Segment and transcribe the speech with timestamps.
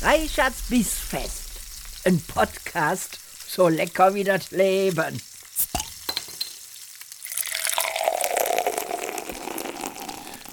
[0.00, 1.50] Reichards Bissfest.
[2.04, 5.20] Ein Podcast so lecker wie das Leben.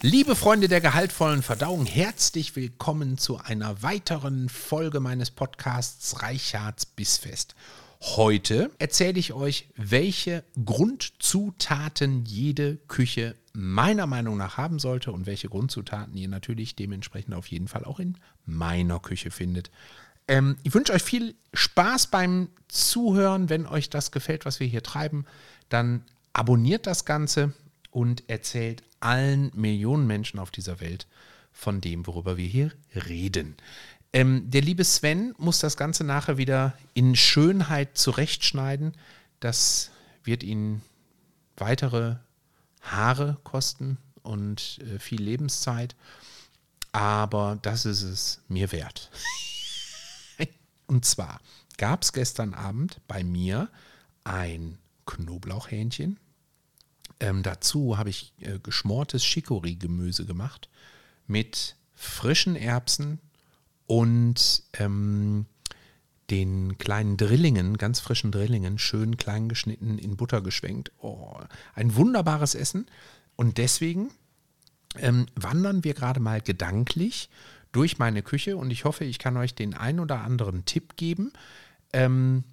[0.02, 7.54] Liebe Freunde der gehaltvollen Verdauung, herzlich willkommen zu einer weiteren Folge meines Podcasts Reichards Bissfest.
[8.02, 15.50] Heute erzähle ich euch, welche Grundzutaten jede Küche meiner Meinung nach haben sollte und welche
[15.50, 19.72] Grundzutaten ihr natürlich dementsprechend auf jeden Fall auch in meiner Küche findet.
[20.28, 23.50] Ähm, ich wünsche euch viel Spaß beim Zuhören.
[23.50, 25.26] Wenn euch das gefällt, was wir hier treiben,
[25.70, 26.04] dann
[26.34, 27.54] abonniert das Ganze
[27.92, 31.08] und erzählt allen Millionen Menschen auf dieser Welt
[31.54, 32.72] von dem, worüber wir hier
[33.08, 33.56] reden.
[34.16, 38.94] Ähm, der liebe Sven muss das Ganze nachher wieder in Schönheit zurechtschneiden.
[39.42, 39.92] Das
[40.24, 40.82] wird ihn
[41.58, 42.16] weitere
[42.82, 45.98] Haare kosten und äh, viel Lebenszeit.
[46.94, 49.12] Aber das ist es mir wert.
[50.88, 51.42] und zwar
[51.78, 53.70] gab es gestern Abend bei mir
[54.24, 56.18] ein Knoblauchhähnchen
[57.20, 60.70] ähm, dazu habe ich äh, geschmortes Chicorée-Gemüse gemacht
[61.28, 63.20] mit frischen Erbsen
[63.88, 65.46] und ähm,
[66.30, 70.92] den kleinen Drillingen, ganz frischen Drillingen, schön klein geschnitten, in Butter geschwenkt.
[71.00, 71.38] Oh,
[71.76, 72.88] ein wunderbares Essen.
[73.36, 74.10] Und deswegen
[74.98, 77.30] ähm, wandern wir gerade mal gedanklich
[77.72, 81.34] durch meine Küche und ich hoffe, ich kann euch den ein oder anderen Tipp geben.
[81.94, 82.44] Ähm,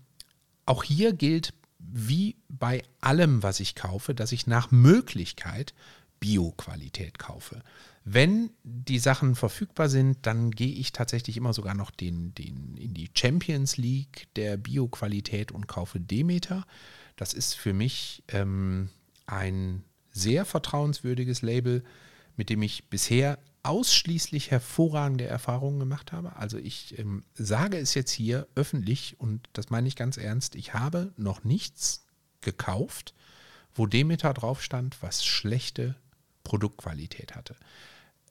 [0.66, 5.74] auch hier gilt wie bei allem, was ich kaufe, dass ich nach Möglichkeit
[6.20, 7.62] Bio-Qualität kaufe.
[8.04, 12.94] Wenn die Sachen verfügbar sind, dann gehe ich tatsächlich immer sogar noch den, den, in
[12.94, 16.66] die Champions League der Bio-Qualität und kaufe Demeter.
[17.16, 18.88] Das ist für mich ähm,
[19.26, 21.84] ein sehr vertrauenswürdiges Label,
[22.36, 26.34] mit dem ich bisher ausschließlich hervorragende Erfahrungen gemacht habe.
[26.36, 30.74] Also ich ähm, sage es jetzt hier öffentlich und das meine ich ganz ernst, ich
[30.74, 32.04] habe noch nichts
[32.40, 33.14] gekauft,
[33.74, 35.94] wo Demeter drauf stand, was schlechte
[36.44, 37.56] Produktqualität hatte.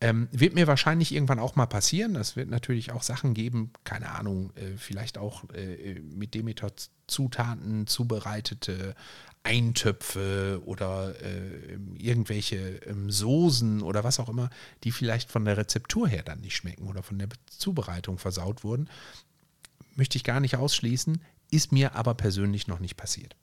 [0.04, 2.16] Ähm, wird mir wahrscheinlich irgendwann auch mal passieren.
[2.16, 8.96] Es wird natürlich auch Sachen geben, keine Ahnung, äh, vielleicht auch äh, mit Demeter-Zutaten zubereitete
[9.44, 14.50] Eintöpfe oder äh, irgendwelche ähm, Soßen oder was auch immer,
[14.84, 18.90] die vielleicht von der Rezeptur her dann nicht schmecken oder von der Zubereitung versaut wurden.
[19.96, 23.36] Möchte ich gar nicht ausschließen, ist mir aber persönlich noch nicht passiert.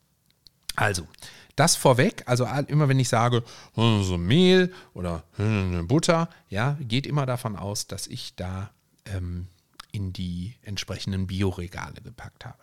[0.78, 1.08] Also,
[1.56, 3.42] das vorweg, also immer wenn ich sage,
[3.74, 8.70] hm, so Mehl oder hm, Butter, ja, geht immer davon aus, dass ich da
[9.04, 9.48] ähm,
[9.90, 12.58] in die entsprechenden Bioregale gepackt habe.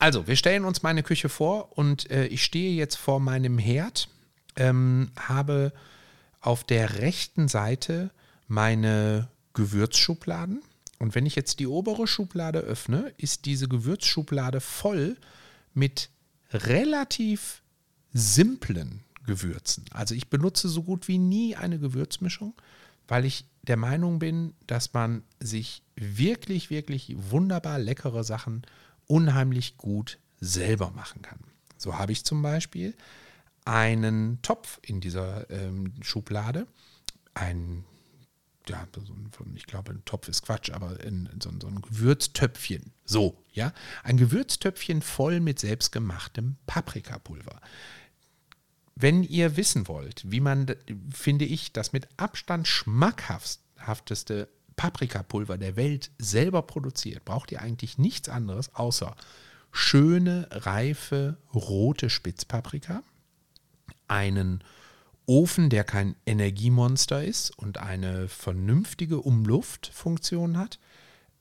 [0.00, 4.08] Also, wir stellen uns meine Küche vor und äh, ich stehe jetzt vor meinem Herd,
[4.56, 5.72] ähm, habe
[6.40, 8.10] auf der rechten Seite
[8.48, 10.64] meine Gewürzschubladen.
[10.98, 15.16] Und wenn ich jetzt die obere Schublade öffne, ist diese Gewürzschublade voll
[15.74, 16.10] mit
[16.56, 17.62] relativ
[18.12, 19.84] simplen Gewürzen.
[19.90, 22.54] Also ich benutze so gut wie nie eine Gewürzmischung,
[23.08, 28.62] weil ich der Meinung bin, dass man sich wirklich, wirklich wunderbar leckere Sachen
[29.06, 31.40] unheimlich gut selber machen kann.
[31.76, 32.94] So habe ich zum Beispiel
[33.64, 36.66] einen Topf in dieser ähm, Schublade,
[37.34, 37.84] ein
[38.68, 38.86] ja,
[39.54, 42.92] ich glaube, ein Topf ist Quatsch, aber in, in so, so, ein Gewürztöpfchen.
[43.04, 43.72] So, ja.
[44.02, 47.60] Ein Gewürztöpfchen voll mit selbstgemachtem Paprikapulver.
[48.94, 50.74] Wenn ihr wissen wollt, wie man,
[51.12, 58.28] finde ich, das mit Abstand schmackhafteste Paprikapulver der Welt selber produziert, braucht ihr eigentlich nichts
[58.28, 59.14] anderes außer
[59.72, 63.02] schöne, reife, rote Spitzpaprika,
[64.08, 64.64] einen
[65.26, 70.78] Ofen, der kein Energiemonster ist und eine vernünftige Umluftfunktion hat.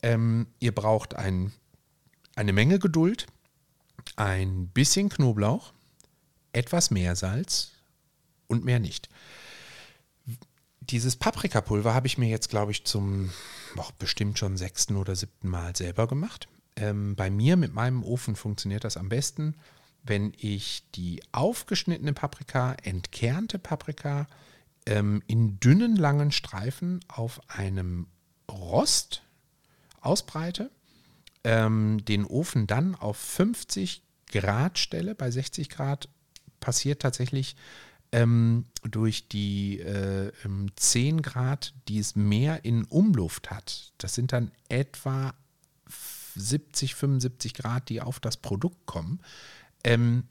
[0.02, 1.52] Ähm, ihr braucht ein,
[2.36, 3.28] eine Menge Geduld,
[4.16, 5.74] ein bisschen Knoblauch,
[6.52, 7.72] etwas Meersalz
[8.48, 9.10] und mehr nicht.
[10.82, 13.32] Dieses Paprikapulver habe ich mir jetzt, glaube ich, zum
[13.78, 16.48] oh, bestimmt schon sechsten oder siebten Mal selber gemacht.
[16.76, 19.56] Ähm, bei mir mit meinem Ofen funktioniert das am besten
[20.06, 24.28] wenn ich die aufgeschnittene Paprika, entkernte Paprika
[24.86, 28.08] ähm, in dünnen, langen Streifen auf einem
[28.50, 29.24] Rost
[30.02, 30.70] ausbreite,
[31.44, 35.16] ähm, den Ofen dann auf 50 Grad stelle.
[35.16, 36.08] Bei 60 Grad
[36.60, 37.56] passiert tatsächlich
[38.12, 40.32] ähm, durch die äh,
[40.76, 43.92] 10 Grad, die es mehr in Umluft hat.
[43.98, 45.34] Das sind dann etwa
[46.36, 49.20] 70, 75 Grad, die auf das Produkt kommen
[49.86, 50.24] ähm,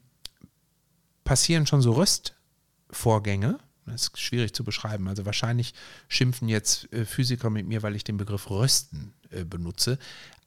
[1.23, 5.07] passieren schon so Röstvorgänge, Das ist schwierig zu beschreiben.
[5.07, 5.73] Also wahrscheinlich
[6.07, 9.97] schimpfen jetzt äh, Physiker mit mir, weil ich den Begriff Rösten äh, benutze.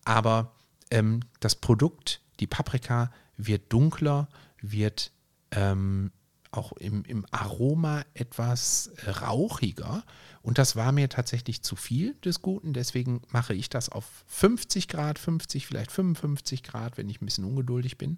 [0.04, 0.52] Aber
[0.90, 4.28] ähm, das Produkt, die Paprika, wird dunkler,
[4.60, 5.10] wird
[5.52, 6.12] ähm,
[6.50, 10.04] auch im, im Aroma etwas rauchiger.
[10.42, 12.72] Und das war mir tatsächlich zu viel des Guten.
[12.72, 17.44] Deswegen mache ich das auf 50 Grad, 50, vielleicht 55 Grad, wenn ich ein bisschen
[17.44, 18.16] ungeduldig bin.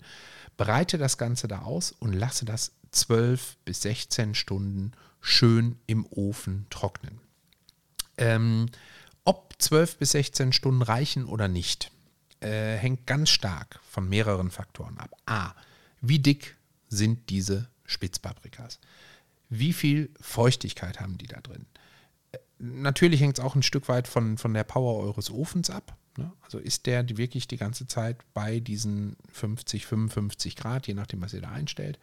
[0.56, 6.66] Bereite das Ganze da aus und lasse das 12 bis 16 Stunden schön im Ofen
[6.70, 7.20] trocknen.
[8.16, 8.66] Ähm,
[9.24, 11.90] ob 12 bis 16 Stunden reichen oder nicht,
[12.40, 15.14] äh, hängt ganz stark von mehreren Faktoren ab.
[15.26, 15.52] A.
[16.00, 16.56] Wie dick
[16.88, 18.78] sind diese Spitzpaprikas.
[19.48, 21.66] Wie viel Feuchtigkeit haben die da drin?
[22.32, 25.96] Äh, natürlich hängt es auch ein Stück weit von, von der Power eures Ofens ab.
[26.16, 26.32] Ne?
[26.42, 31.34] Also ist der wirklich die ganze Zeit bei diesen 50, 55 Grad, je nachdem, was
[31.34, 31.98] ihr da einstellt.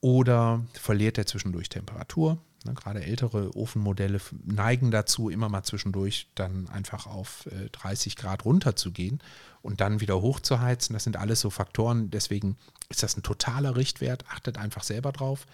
[0.00, 2.38] Oder verliert er zwischendurch Temperatur?
[2.64, 8.44] Ne, gerade ältere Ofenmodelle neigen dazu, immer mal zwischendurch dann einfach auf äh, 30 Grad
[8.44, 9.20] runterzugehen
[9.62, 10.92] und dann wieder hochzuheizen.
[10.92, 12.10] Das sind alles so Faktoren.
[12.10, 12.56] Deswegen
[12.90, 14.24] ist das ein totaler Richtwert.
[14.28, 15.46] Achtet einfach selber drauf.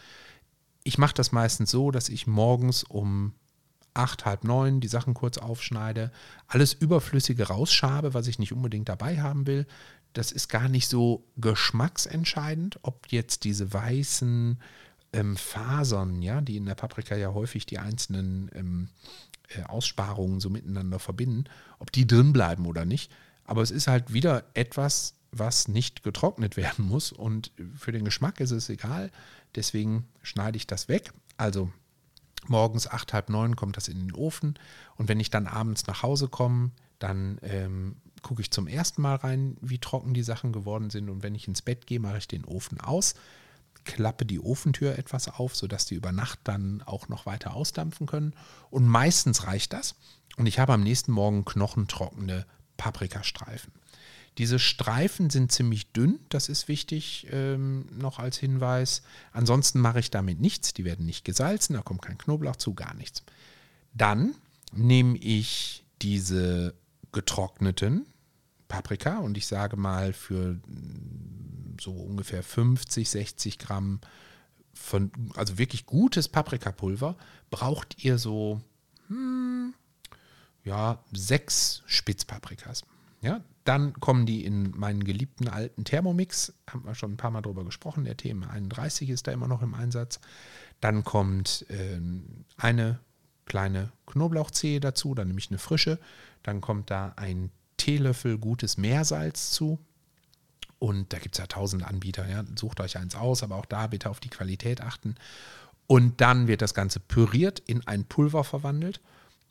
[0.82, 3.34] Ich mache das meistens so, dass ich morgens um
[3.94, 6.12] acht, halb neun die Sachen kurz aufschneide,
[6.48, 9.66] alles Überflüssige rausschabe, was ich nicht unbedingt dabei haben will.
[10.16, 14.58] Das ist gar nicht so geschmacksentscheidend, ob jetzt diese weißen
[15.12, 18.88] ähm, Fasern, ja, die in der Paprika ja häufig die einzelnen ähm,
[19.48, 21.44] äh, Aussparungen so miteinander verbinden,
[21.78, 23.12] ob die drin bleiben oder nicht.
[23.44, 28.40] Aber es ist halt wieder etwas, was nicht getrocknet werden muss und für den Geschmack
[28.40, 29.10] ist es egal.
[29.54, 31.12] Deswegen schneide ich das weg.
[31.36, 31.70] Also
[32.46, 34.58] morgens acht, halb neun kommt das in den Ofen
[34.96, 39.16] und wenn ich dann abends nach Hause komme, dann ähm, gucke ich zum ersten Mal
[39.16, 42.28] rein, wie trocken die Sachen geworden sind und wenn ich ins Bett gehe, mache ich
[42.28, 43.14] den Ofen aus
[43.86, 48.34] klappe die Ofentür etwas auf, sodass die über Nacht dann auch noch weiter ausdampfen können.
[48.68, 49.94] Und meistens reicht das.
[50.36, 52.44] Und ich habe am nächsten Morgen knochentrockene
[52.76, 53.72] Paprikastreifen.
[54.36, 59.00] Diese Streifen sind ziemlich dünn, das ist wichtig ähm, noch als Hinweis.
[59.32, 62.92] Ansonsten mache ich damit nichts, die werden nicht gesalzen, da kommt kein Knoblauch zu, gar
[62.92, 63.22] nichts.
[63.94, 64.34] Dann
[64.72, 66.74] nehme ich diese
[67.16, 68.06] getrockneten
[68.68, 70.60] Paprika und ich sage mal für
[71.80, 74.00] so ungefähr 50, 60 Gramm
[74.74, 77.16] von, also wirklich gutes Paprikapulver,
[77.50, 78.60] braucht ihr so,
[79.08, 79.72] hm,
[80.62, 82.84] ja, sechs Spitzpaprikas.
[83.22, 87.40] Ja, dann kommen die in meinen geliebten alten Thermomix, haben wir schon ein paar Mal
[87.40, 90.20] drüber gesprochen, der TM31 ist da immer noch im Einsatz.
[90.80, 91.98] Dann kommt äh,
[92.58, 93.00] eine
[93.46, 95.98] kleine Knoblauchzehe dazu, dann nehme ich eine frische.
[96.46, 99.78] Dann kommt da ein Teelöffel gutes Meersalz zu,
[100.78, 102.28] und da gibt es ja tausend Anbieter.
[102.28, 102.44] Ja.
[102.54, 105.14] Sucht euch eins aus, aber auch da bitte auf die Qualität achten.
[105.86, 109.00] Und dann wird das Ganze püriert, in ein Pulver verwandelt.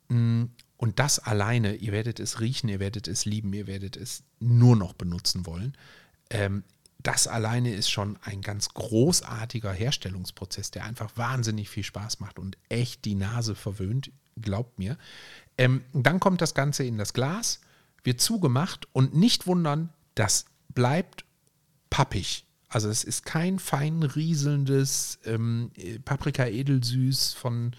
[0.09, 0.45] Mm,
[0.77, 4.75] und das alleine, ihr werdet es riechen, ihr werdet es lieben, ihr werdet es nur
[4.75, 5.75] noch benutzen wollen.
[6.29, 6.63] Ähm,
[7.01, 12.57] das alleine ist schon ein ganz großartiger Herstellungsprozess, der einfach wahnsinnig viel Spaß macht und
[12.67, 14.11] echt die Nase verwöhnt,
[14.41, 14.97] glaubt mir.
[15.57, 17.61] Ähm, dann kommt das Ganze in das Glas,
[18.03, 21.25] wird zugemacht und nicht wundern, das bleibt
[21.89, 22.45] pappig.
[22.67, 25.71] Also es ist kein fein rieselndes ähm,
[26.03, 27.73] Paprika edelsüß von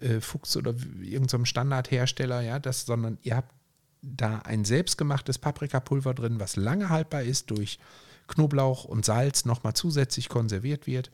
[0.00, 3.54] äh, Fuchs oder irgendeinem Standardhersteller, ja, das, sondern ihr habt
[4.02, 7.78] da ein selbstgemachtes Paprikapulver drin, was lange haltbar ist, durch
[8.26, 11.10] Knoblauch und Salz nochmal zusätzlich konserviert wird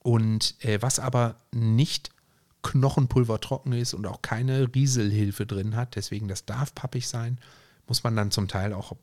[0.00, 2.10] und äh, was aber nicht
[2.62, 7.38] Knochenpulver trocken ist und auch keine Rieselhilfe drin hat, deswegen das darf pappig sein,
[7.86, 8.96] muss man dann zum Teil auch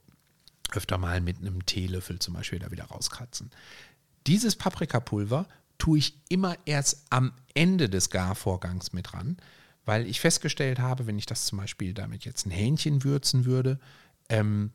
[0.71, 3.51] öfter mal mit einem Teelöffel zum Beispiel da wieder rauskratzen.
[4.27, 5.47] Dieses Paprikapulver
[5.77, 9.37] tue ich immer erst am Ende des Garvorgangs mit ran,
[9.85, 13.79] weil ich festgestellt habe, wenn ich das zum Beispiel damit jetzt ein Hähnchen würzen würde,
[14.29, 14.71] ähm,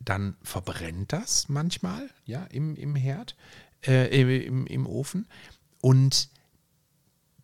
[0.00, 3.36] dann verbrennt das manchmal ja, im, im Herd,
[3.86, 5.26] äh, im, im Ofen.
[5.80, 6.30] Und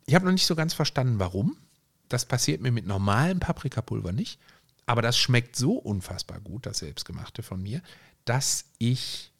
[0.06, 1.56] ich habe noch nicht so ganz verstanden, warum.
[2.08, 4.38] Das passiert mir mit normalem Paprikapulver nicht.
[4.86, 7.80] Aber das schmeckt so unfassbar gut, das Selbstgemachte von mir,
[8.24, 9.32] dass ich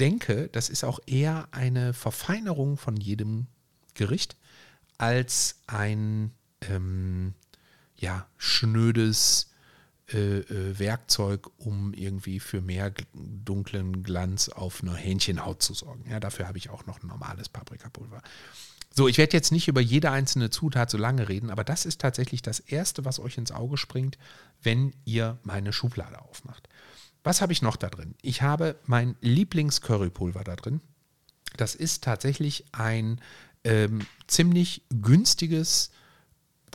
[0.00, 3.46] denke, das ist auch eher eine Verfeinerung von jedem
[3.94, 4.36] Gericht
[4.98, 6.32] als ein
[6.62, 7.34] ähm,
[7.96, 9.50] ja, schnödes
[10.12, 16.04] äh, äh, Werkzeug, um irgendwie für mehr dunklen Glanz auf einer Hähnchenhaut zu sorgen.
[16.10, 18.22] Ja, dafür habe ich auch noch normales Paprikapulver.
[18.92, 22.00] So, ich werde jetzt nicht über jede einzelne Zutat so lange reden, aber das ist
[22.00, 24.18] tatsächlich das Erste, was euch ins Auge springt,
[24.62, 26.68] wenn ihr meine Schublade aufmacht.
[27.22, 28.14] Was habe ich noch da drin?
[28.22, 30.80] Ich habe mein Lieblings-Currypulver da drin.
[31.56, 33.20] Das ist tatsächlich ein
[33.64, 35.90] ähm, ziemlich günstiges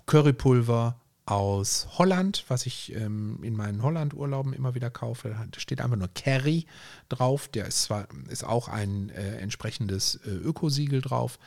[0.06, 5.36] Currypulver aus Holland, was ich ähm, in meinen Holland-Urlauben immer wieder kaufe.
[5.52, 6.68] Da steht einfach nur Kerry
[7.10, 7.48] drauf.
[7.48, 11.40] Der ist zwar ist auch ein äh, entsprechendes äh, Ökosiegel drauf,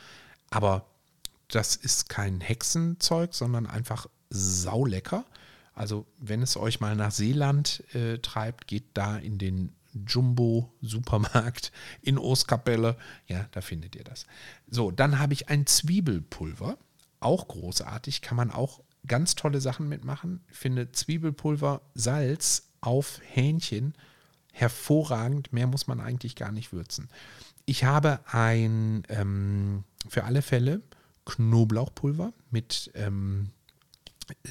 [0.49, 0.85] aber
[1.47, 5.25] das ist kein Hexenzeug, sondern einfach saulecker.
[5.73, 12.17] Also wenn es euch mal nach Seeland äh, treibt, geht da in den Jumbo-Supermarkt in
[12.17, 12.97] Ostkapelle.
[13.27, 14.25] Ja, da findet ihr das.
[14.69, 16.77] So, dann habe ich ein Zwiebelpulver.
[17.19, 20.41] Auch großartig, kann man auch ganz tolle Sachen mitmachen.
[20.49, 23.93] Ich finde Zwiebelpulver, Salz auf Hähnchen
[24.51, 25.53] hervorragend.
[25.53, 27.09] Mehr muss man eigentlich gar nicht würzen.
[27.69, 30.81] Ich habe ein, ähm, für alle Fälle,
[31.25, 33.51] Knoblauchpulver mit ähm,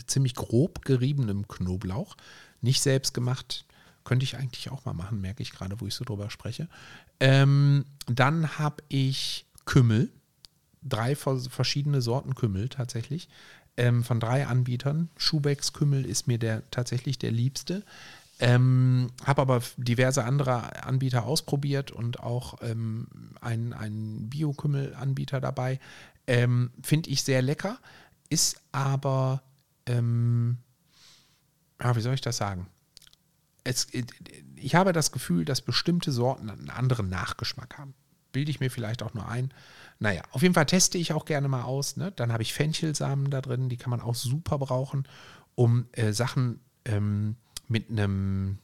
[0.07, 2.17] ziemlich grob geriebenem Knoblauch.
[2.61, 3.65] Nicht selbst gemacht.
[4.05, 6.69] Könnte ich eigentlich auch mal machen, merke ich gerade, wo ich so drüber spreche.
[7.19, 10.13] Ähm, dann habe ich Kümmel.
[10.85, 13.29] Drei verschiedene Sorten Kümmel tatsächlich.
[13.77, 15.11] Ähm, von drei Anbietern.
[15.17, 17.83] Schubecks Kümmel ist mir der tatsächlich der liebste.
[18.41, 23.09] Ähm, habe aber diverse andere Anbieter ausprobiert und auch ähm,
[23.41, 25.81] einen, einen Bio-Kümmel-Anbieter dabei.
[26.27, 27.79] Ähm, Finde ich sehr lecker,
[28.29, 29.43] ist aber
[29.87, 30.59] ähm,
[31.83, 32.67] ja, wie soll ich das sagen?
[33.65, 33.89] Es,
[34.57, 37.95] ich habe das Gefühl, dass bestimmte Sorten einen anderen Nachgeschmack haben.
[38.33, 39.53] Bilde ich mir vielleicht auch nur ein.
[39.99, 41.97] Naja, auf jeden Fall teste ich auch gerne mal aus.
[41.97, 42.13] Ne?
[42.13, 45.09] Dann habe ich Fenchelsamen da drin, die kann man auch super brauchen,
[45.55, 47.37] um äh, Sachen ähm,
[47.69, 48.59] mit einem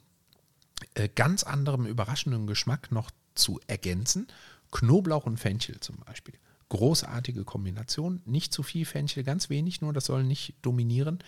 [0.94, 4.26] äh, ganz anderem, überraschenden Geschmack noch zu ergänzen.
[4.70, 6.34] Knoblauch und Fenchel zum Beispiel.
[6.68, 8.22] Großartige Kombination.
[8.24, 11.18] Nicht zu viel Fenchel, ganz wenig nur, das soll nicht dominieren.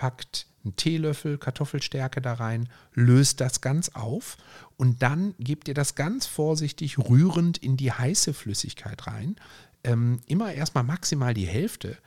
[0.00, 4.38] packt einen Teelöffel Kartoffelstärke da rein, löst das ganz auf
[4.78, 9.36] und dann gebt ihr das ganz vorsichtig rührend in die heiße Flüssigkeit rein.
[9.84, 11.98] Ähm, immer erstmal maximal die Hälfte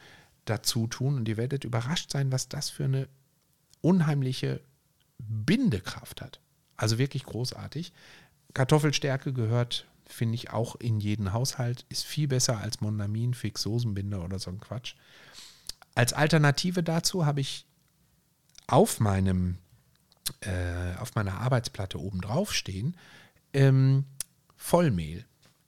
[0.46, 3.08] dazu tun und ihr werdet überrascht sein, was das für eine
[3.82, 4.60] unheimliche
[5.20, 6.40] Bindekraft hat.
[6.76, 7.94] Also wirklich großartig.
[8.56, 11.86] Kartoffelstärke gehört, finde ich, auch in jeden Haushalt.
[11.90, 14.96] Ist viel besser als Mondamin, Fixosenbinder oder so ein Quatsch.
[15.94, 17.68] Als Alternative dazu habe ich
[18.68, 19.58] auf meinem
[20.42, 22.96] äh, auf meiner Arbeitsplatte oben drauf stehen
[23.54, 24.06] ähm,
[24.56, 25.26] Vollmehl.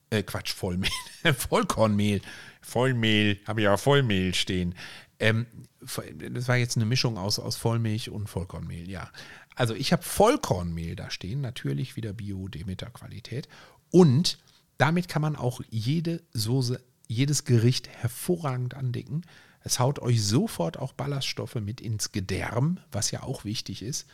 [0.10, 0.90] Äh, Quatsch, Vollmehl.
[1.38, 2.22] Vollkornmehl.
[2.62, 4.76] Vollmehl, habe ich ja Vollmehl stehen.
[5.20, 5.46] Ähm,
[5.80, 9.10] das war jetzt eine Mischung aus, aus Vollmilch und Vollkornmehl, ja.
[9.56, 13.48] Also ich habe Vollkornmehl da stehen, natürlich wieder Bio-Demeter-Qualität.
[13.92, 14.40] Und
[14.78, 19.22] damit kann man auch jede Soße, jedes Gericht hervorragend andicken.
[19.66, 24.08] Es haut euch sofort auch Ballaststoffe mit ins Gedärm, was ja auch wichtig ist.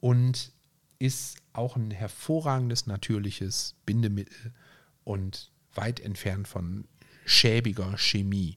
[0.00, 0.52] Und
[0.98, 4.52] ist auch ein hervorragendes natürliches Bindemittel
[5.04, 6.88] und weit entfernt von
[7.24, 8.56] schäbiger Chemie.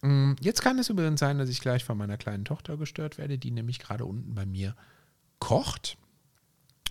[0.00, 3.36] Mm, jetzt kann es übrigens sein, dass ich gleich von meiner kleinen Tochter gestört werde,
[3.36, 4.74] die nämlich gerade unten bei mir
[5.40, 5.98] kocht.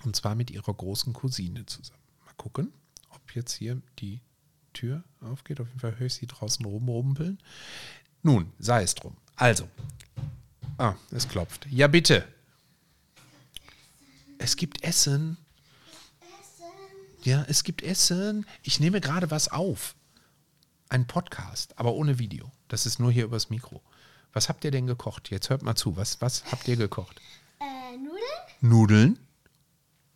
[0.04, 2.04] Und zwar mit ihrer großen Cousine zusammen.
[2.24, 2.72] Mal gucken,
[3.10, 4.22] ob jetzt hier die
[4.74, 5.60] Tür aufgeht.
[5.60, 7.40] Auf jeden Fall höre ich sie draußen rumrumpeln.
[8.26, 9.16] Nun, sei es drum.
[9.36, 9.70] Also.
[10.80, 11.68] Ah, es klopft.
[11.70, 12.28] Ja, bitte.
[14.40, 15.38] Es gibt Essen.
[17.22, 18.48] Ja, es gibt Essen.
[18.64, 19.94] Ich nehme gerade was auf.
[20.90, 22.52] Ein Podcast, aber ohne Video.
[22.68, 23.84] Das ist nur hier übers Mikro.
[24.34, 25.30] Was habt ihr denn gekocht?
[25.30, 25.96] Jetzt hört mal zu.
[25.96, 27.22] Was, was habt ihr gekocht?
[27.60, 29.20] Äh, Nudeln?
[29.20, 29.20] Nudeln?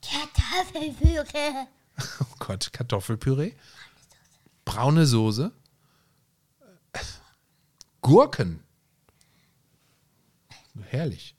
[0.02, 1.68] Kartoffelpüree.
[2.22, 3.52] Oh Gott, Kartoffelpüree?
[4.66, 5.52] Braune Soße?
[8.02, 8.64] Gurken?
[10.90, 11.36] Herrlich.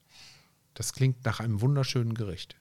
[0.74, 2.56] Das klingt nach einem wunderschönen Gericht.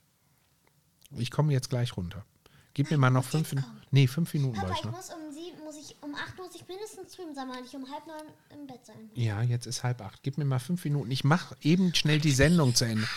[1.18, 2.26] Ich komme jetzt gleich runter.
[2.74, 3.82] Gib mir mal noch fünf Minuten.
[3.92, 4.92] Nee, fünf Minuten ich ich noch.
[4.92, 7.90] muss um sieben, muss ich, um acht muss ich mindestens streamen sein, weil ich um
[7.92, 9.10] halb neun im Bett sein.
[9.16, 10.22] Ja, jetzt ist halb acht.
[10.24, 11.12] Gib mir mal fünf Minuten.
[11.12, 13.08] Ich mache eben schnell die Sendung zu Ende.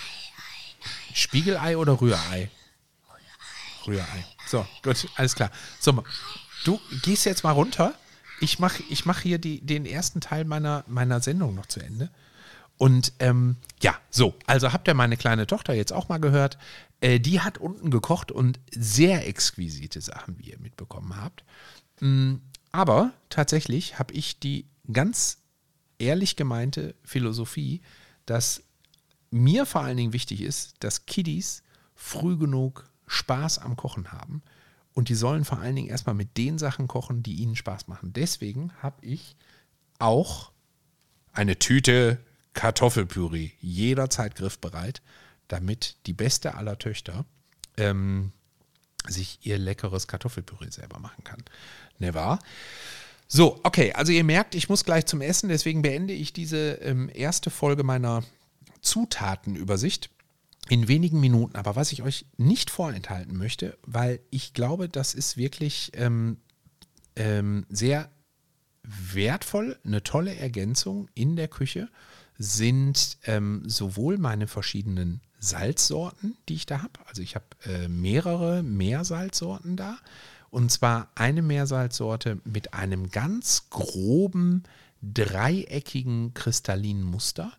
[1.15, 2.51] Spiegelei oder Rührei?
[3.87, 4.25] Rührei.
[4.47, 5.51] So, gut, alles klar.
[5.81, 6.03] So,
[6.65, 7.95] du gehst jetzt mal runter.
[8.43, 12.11] Ich mache ich mach hier die, den ersten Teil meiner, meiner Sendung noch zu Ende.
[12.77, 16.59] Und ähm, ja, so, also habt ihr meine kleine Tochter jetzt auch mal gehört.
[17.01, 21.45] Äh, die hat unten gekocht und sehr exquisite Sachen, wie ihr mitbekommen habt.
[22.01, 22.37] Mm,
[22.73, 25.39] Aber tatsächlich habe ich die ganz
[26.01, 27.81] ehrlich gemeinte Philosophie,
[28.27, 28.65] dass
[29.31, 31.63] mir vor allen Dingen wichtig ist, dass Kiddies
[31.95, 34.43] früh genug Spaß am Kochen haben.
[34.95, 38.13] Und die sollen vor allen Dingen erstmal mit den Sachen kochen, die ihnen Spaß machen.
[38.13, 39.37] Deswegen habe ich
[39.99, 40.53] auch
[41.33, 42.19] eine Tüte
[42.55, 45.01] Kartoffelpüree jederzeit griffbereit,
[45.49, 47.25] damit die beste aller Töchter
[47.77, 48.33] ähm,
[49.09, 51.43] sich ihr leckeres Kartoffelpüree selber machen kann.
[51.99, 52.39] Ne wahr?
[53.27, 57.11] So, okay, also ihr merkt, ich muss gleich zum Essen, deswegen beende ich diese ähm,
[57.13, 58.23] erste Folge meiner
[58.83, 60.11] Zutatenübersicht
[60.73, 61.55] in wenigen Minuten.
[61.57, 66.39] Aber was ich euch nicht vorenthalten möchte, weil ich glaube, das ist wirklich ähm,
[67.15, 68.11] ähm, sehr
[68.83, 71.91] wertvoll, eine tolle Ergänzung in der Küche,
[72.39, 77.01] sind ähm, sowohl meine verschiedenen Salzsorten, die ich da habe.
[77.07, 79.99] Also ich habe äh, mehrere Meersalzsorten da.
[80.49, 84.63] Und zwar eine Meersalzsorte mit einem ganz groben,
[85.03, 87.53] dreieckigen, kristallinen Muster.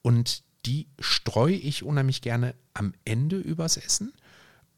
[0.00, 4.12] Und die streue ich unheimlich gerne am Ende übers Essen.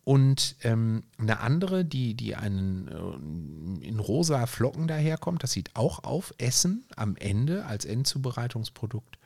[0.05, 6.05] Und ähm, eine andere, die, die einen äh, in rosa Flocken daherkommt, das sieht auch
[6.05, 9.18] auf Essen am Ende als Endzubereitungsprodukt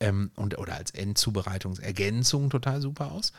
[0.00, 3.32] ähm, und, oder als Endzubereitungsergänzung total super aus.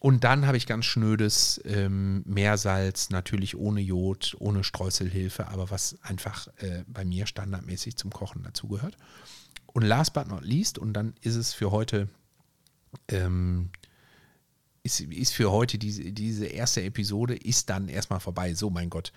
[0.00, 5.96] Und dann habe ich ganz schnödes ähm, Meersalz, natürlich ohne Jod, ohne Streuselhilfe, aber was
[6.02, 8.96] einfach äh, bei mir standardmäßig zum Kochen dazugehört.
[9.72, 12.08] Und last but not least, und dann ist es für heute,
[13.08, 13.70] ähm,
[14.82, 18.54] ist, ist für heute diese, diese erste Episode, ist dann erstmal vorbei.
[18.54, 19.12] So, mein Gott.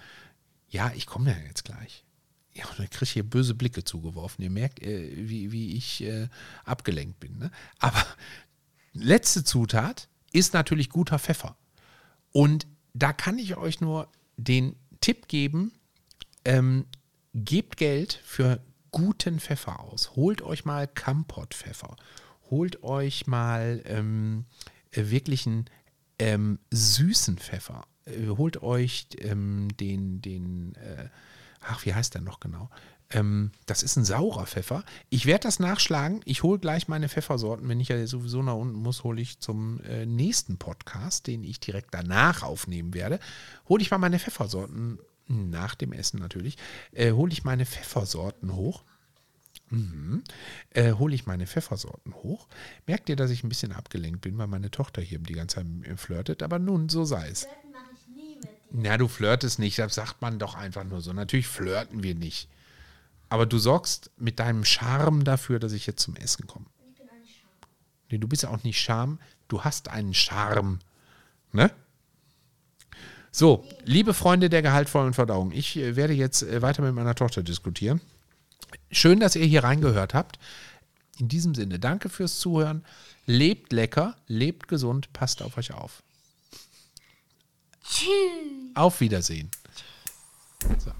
[0.69, 2.05] Ja, ich komme ja jetzt gleich.
[2.53, 4.43] Ja, und dann kriege ich hier böse Blicke zugeworfen.
[4.43, 6.27] Ihr merkt, äh, wie, wie ich äh,
[6.65, 7.37] abgelenkt bin.
[7.37, 7.51] Ne?
[7.79, 8.05] Aber
[8.93, 11.55] letzte Zutat ist natürlich guter Pfeffer.
[12.31, 15.71] Und da kann ich euch nur den Tipp geben,
[16.43, 16.85] ähm,
[17.33, 18.61] gebt Geld für
[18.91, 20.15] guten Pfeffer aus.
[20.15, 21.95] Holt euch mal Kampot-Pfeffer.
[22.49, 24.45] Holt euch mal ähm,
[24.91, 25.65] äh, wirklich einen
[26.19, 27.85] ähm, süßen Pfeffer.
[28.05, 31.07] Äh, holt euch ähm, den, den äh,
[31.61, 32.69] ach, wie heißt der noch genau?
[33.13, 34.83] Ähm, das ist ein saurer Pfeffer.
[35.09, 36.21] Ich werde das nachschlagen.
[36.25, 37.67] Ich hole gleich meine Pfeffersorten.
[37.67, 41.59] Wenn ich ja sowieso nach unten muss, hole ich zum äh, nächsten Podcast, den ich
[41.59, 43.19] direkt danach aufnehmen werde,
[43.67, 44.99] hole ich mal meine Pfeffersorten
[45.31, 46.57] nach dem Essen natürlich,
[46.91, 48.83] äh, hole ich meine Pfeffersorten hoch.
[49.69, 50.23] Mhm.
[50.71, 52.47] Äh, hole ich meine Pfeffersorten hoch.
[52.87, 55.65] Merkt ihr, dass ich ein bisschen abgelenkt bin, weil meine Tochter hier die ganze Zeit
[55.65, 56.43] mit mir flirtet?
[56.43, 57.43] Aber nun, so sei es.
[57.43, 58.49] Flirten mache ich nie mit dir.
[58.71, 61.13] Na, du flirtest nicht, das sagt man doch einfach nur so.
[61.13, 62.49] Natürlich flirten wir nicht.
[63.29, 66.65] Aber du sorgst mit deinem Charme dafür, dass ich jetzt zum Essen komme.
[66.89, 67.69] Ich bin auch nicht scharf.
[68.09, 70.79] Nee, du bist ja auch nicht Charme, du hast einen Charme.
[71.53, 71.71] Ne?
[73.31, 77.43] So, liebe Freunde der gehaltvollen Verdauung, ich äh, werde jetzt äh, weiter mit meiner Tochter
[77.43, 78.01] diskutieren.
[78.91, 80.37] Schön, dass ihr hier reingehört habt.
[81.17, 82.83] In diesem Sinne, danke fürs Zuhören.
[83.25, 86.03] Lebt lecker, lebt gesund, passt auf euch auf.
[87.83, 88.09] Tschüss.
[88.75, 89.49] Auf Wiedersehen.
[90.79, 90.91] So.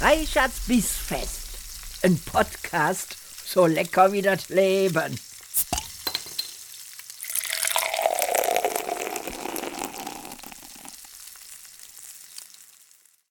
[0.00, 1.40] Reichards Bissfest.
[2.02, 3.16] Ein Podcast
[3.54, 5.18] so lecker wie das Leben.